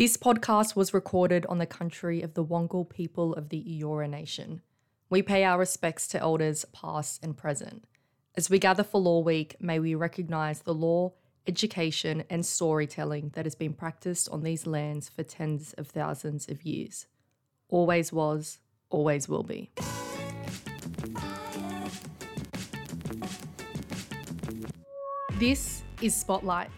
[0.00, 4.62] This podcast was recorded on the country of the Wangal people of the Eora Nation.
[5.10, 7.84] We pay our respects to elders past and present.
[8.34, 11.12] As we gather for Law Week, may we recognise the law,
[11.46, 16.62] education, and storytelling that has been practiced on these lands for tens of thousands of
[16.62, 17.04] years.
[17.68, 18.58] Always was,
[18.88, 19.70] always will be.
[25.38, 26.70] This is Spotlight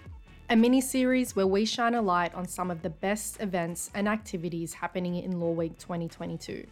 [0.53, 4.07] a mini series where we shine a light on some of the best events and
[4.07, 6.66] activities happening in Law Week 2022.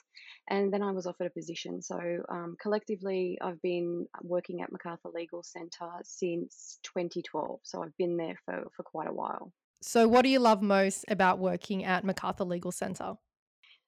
[0.48, 1.82] And then I was offered a position.
[1.82, 1.98] So
[2.30, 7.62] um, collectively, I've been working at Macarthur Legal Centre since 2012.
[7.64, 9.52] So I've been there for for quite a while.
[9.82, 13.16] So what do you love most about working at Macarthur Legal Centre?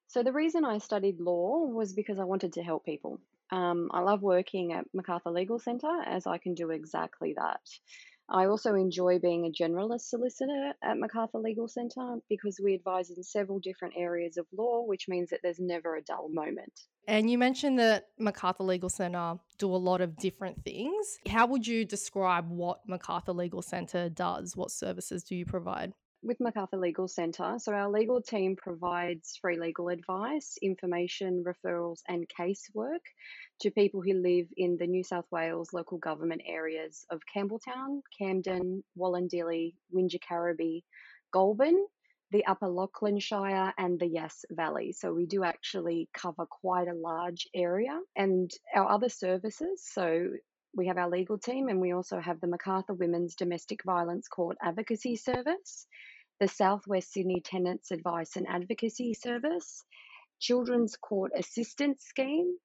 [0.08, 3.20] So the reason I studied law was because I wanted to help people.
[3.52, 7.62] Um, I love working at Macarthur Legal Centre as I can do exactly that.
[8.28, 13.22] I also enjoy being a generalist solicitor at Macarthur Legal Centre because we advise in
[13.22, 16.74] several different areas of law, which means that there's never a dull moment.
[17.08, 21.20] And you mentioned that Macarthur Legal Centre do a lot of different things.
[21.28, 24.58] How would you describe what Macarthur Legal Centre does?
[24.58, 25.94] What services do you provide?
[26.26, 27.56] With Macarthur Legal Centre.
[27.60, 33.04] So, our legal team provides free legal advice, information, referrals, and casework
[33.62, 38.84] to people who live in the New South Wales local government areas of Campbelltown, Camden,
[38.98, 40.84] Wollondilly, Wingecarribee,
[41.32, 41.86] Goulburn,
[42.32, 44.94] the Upper Lachlan Shire, and the Yass Valley.
[44.94, 48.00] So, we do actually cover quite a large area.
[48.16, 50.32] And our other services, so
[50.76, 54.58] we have our legal team and we also have the Macarthur Women's Domestic Violence Court
[54.62, 55.88] Advocacy Service
[56.40, 59.84] the Southwest Sydney Tenants Advice and Advocacy Service,
[60.40, 62.58] Children's Court Assistance Scheme,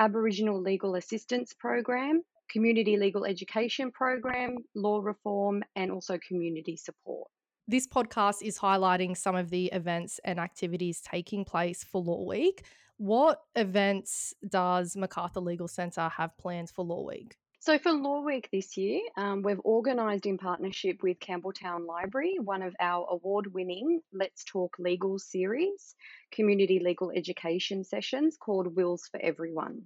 [0.00, 7.28] Aboriginal Legal Assistance Program, Community Legal Education Program, Law Reform, and also community support.
[7.66, 12.62] This podcast is highlighting some of the events and activities taking place for Law Week.
[12.98, 17.36] What events does Macarthur Legal Centre have planned for Law Week?
[17.66, 22.62] So for Law Week this year, um, we've organised in partnership with Campbelltown Library one
[22.62, 25.96] of our award-winning Let's Talk Legal series,
[26.30, 29.82] community legal education sessions called Wills for Everyone.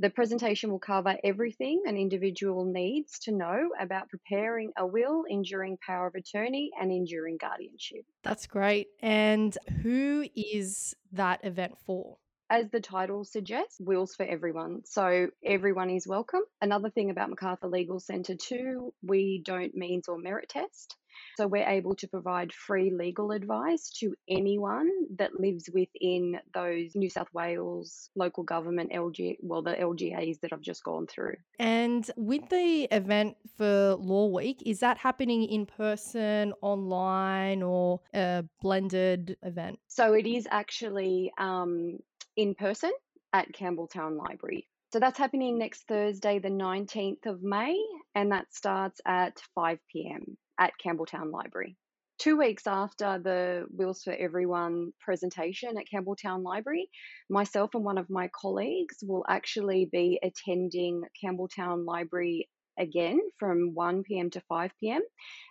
[0.00, 5.78] The presentation will cover everything an individual needs to know about preparing a will, enduring
[5.86, 8.04] power of attorney, and enduring guardianship.
[8.24, 8.88] That's great.
[9.00, 12.16] And who is that event for?
[12.50, 14.82] As the title suggests, wills for everyone.
[14.84, 16.42] So everyone is welcome.
[16.60, 20.96] Another thing about Macarthur Legal Centre, too, we don't means or merit test.
[21.36, 27.10] So we're able to provide free legal advice to anyone that lives within those New
[27.10, 31.36] South Wales local government LG, well, the LGAs that I've just gone through.
[31.58, 38.44] And with the event for Law Week, is that happening in person, online, or a
[38.60, 39.78] blended event?
[39.88, 41.98] So it is actually um,
[42.36, 42.92] in person
[43.32, 44.68] at Campbelltown Library.
[44.92, 47.76] So that's happening next Thursday, the 19th of May,
[48.14, 51.76] and that starts at 5 pm at Campbelltown Library.
[52.18, 56.88] Two weeks after the Wills for Everyone presentation at Campbelltown Library,
[57.28, 64.02] myself and one of my colleagues will actually be attending Campbelltown Library again from 1
[64.04, 64.30] p.m.
[64.30, 65.02] to 5 p.m.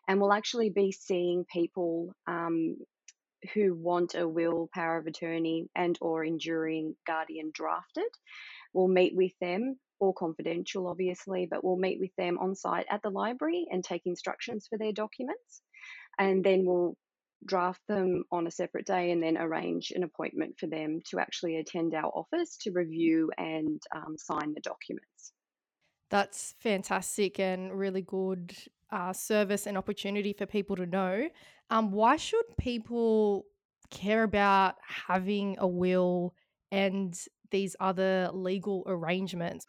[0.08, 2.78] and we'll actually be seeing people um,
[3.54, 8.10] who want a will, power of attorney, and or enduring guardian drafted.
[8.74, 13.02] We'll meet with them, all confidential, obviously, but we'll meet with them on site at
[13.02, 15.62] the library and take instructions for their documents,
[16.20, 16.96] and then we'll
[17.46, 21.58] draft them on a separate day and then arrange an appointment for them to actually
[21.58, 25.34] attend our office to review and um, sign the documents.
[26.10, 28.56] That's fantastic and really good
[28.92, 31.30] uh, service and opportunity for people to know.
[31.70, 33.46] Um, why should people
[33.90, 36.34] care about having a will
[36.72, 37.18] and
[37.52, 39.66] these other legal arrangements?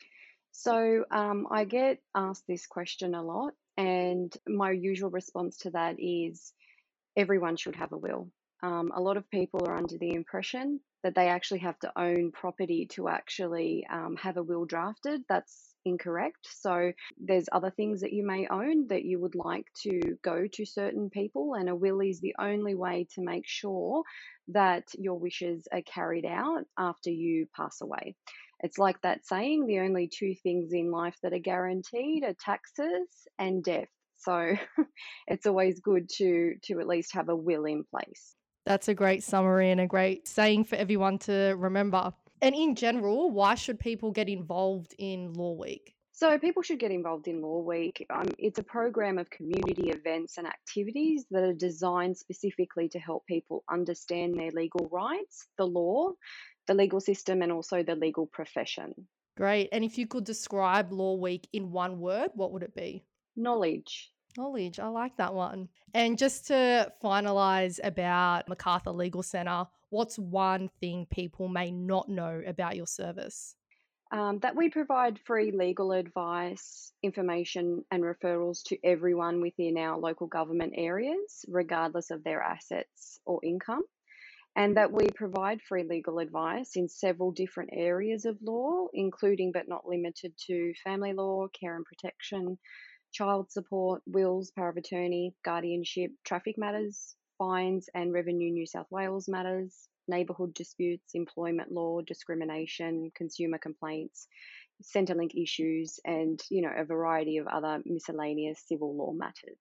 [0.53, 5.97] So um, I get asked this question a lot, and my usual response to that
[5.99, 6.53] is
[7.17, 8.31] everyone should have a will.
[8.63, 12.33] Um, a lot of people are under the impression that they actually have to own
[12.33, 15.23] property to actually um, have a will drafted.
[15.29, 16.47] That's incorrect.
[16.51, 20.67] So there's other things that you may own that you would like to go to
[20.67, 24.03] certain people, and a will is the only way to make sure
[24.49, 28.15] that your wishes are carried out after you pass away.
[28.61, 33.09] It's like that saying the only two things in life that are guaranteed are taxes
[33.39, 33.89] and death.
[34.19, 34.55] So
[35.27, 38.35] it's always good to to at least have a will in place.
[38.65, 42.13] That's a great summary and a great saying for everyone to remember.
[42.43, 45.95] And in general, why should people get involved in Law Week?
[46.13, 48.07] So, people should get involved in Law Week.
[48.09, 53.27] Um, it's a program of community events and activities that are designed specifically to help
[53.27, 56.13] people understand their legal rights, the law,
[56.67, 58.95] the legal system, and also the legal profession.
[59.37, 59.69] Great.
[59.73, 63.05] And if you could describe Law Week in one word, what would it be?
[63.37, 64.11] Knowledge.
[64.37, 64.79] Knowledge.
[64.79, 65.69] I like that one.
[65.95, 72.43] And just to finalize about MacArthur Legal Centre, what's one thing people may not know
[72.47, 73.57] about your service?
[74.13, 80.29] Um, that we provide free legal advice, information, and referrals to everyone within our local
[80.29, 83.83] government areas, regardless of their assets or income.
[84.55, 89.69] And that we provide free legal advice in several different areas of law, including but
[89.69, 92.59] not limited to family law, care and protection,
[93.17, 99.27] child support, wills, power of attorney, guardianship, traffic matters, fines and revenue New South Wales
[99.27, 104.29] matters, neighbourhood disputes, employment law, discrimination, consumer complaints,
[104.83, 109.57] Centrelink issues, and you know a variety of other miscellaneous civil law matters.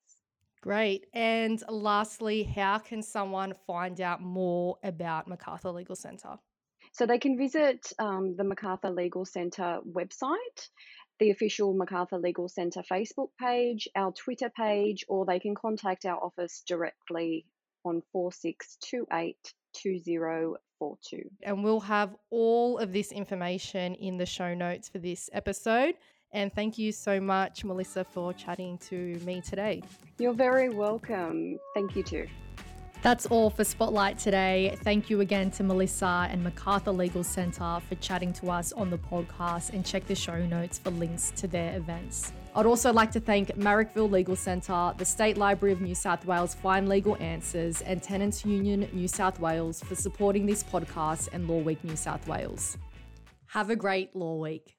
[0.62, 1.06] Great.
[1.14, 6.38] And lastly, how can someone find out more about MacArthur Legal Centre?
[6.92, 10.70] So they can visit um, the MacArthur Legal Centre website
[11.20, 16.22] the official MacArthur Legal Centre Facebook page, our Twitter page, or they can contact our
[16.24, 17.46] office directly
[17.84, 19.38] on 4628
[19.74, 21.22] 2042.
[21.44, 25.96] And we'll have all of this information in the show notes for this episode.
[26.32, 29.82] And thank you so much, Melissa, for chatting to me today.
[30.18, 31.58] You're very welcome.
[31.74, 32.28] Thank you too.
[33.06, 34.76] That's all for Spotlight today.
[34.82, 38.98] Thank you again to Melissa and MacArthur Legal Centre for chatting to us on the
[38.98, 42.34] podcast and check the show notes for links to their events.
[42.56, 46.56] I'd also like to thank Marrickville Legal Centre, the State Library of New South Wales
[46.56, 51.60] Find Legal Answers, and Tenants Union New South Wales for supporting this podcast and Law
[51.60, 52.76] Week New South Wales.
[53.46, 54.76] Have a great Law Week.